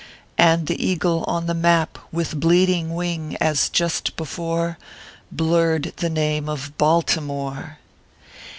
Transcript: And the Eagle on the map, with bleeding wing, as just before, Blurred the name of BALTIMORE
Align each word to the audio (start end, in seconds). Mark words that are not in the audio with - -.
And 0.39 0.65
the 0.65 0.83
Eagle 0.83 1.23
on 1.27 1.45
the 1.45 1.53
map, 1.53 1.99
with 2.11 2.39
bleeding 2.39 2.95
wing, 2.95 3.37
as 3.39 3.69
just 3.69 4.15
before, 4.15 4.79
Blurred 5.31 5.93
the 5.97 6.09
name 6.09 6.49
of 6.49 6.75
BALTIMORE 6.79 7.77